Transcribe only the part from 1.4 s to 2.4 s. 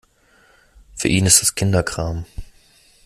das Kinderkram.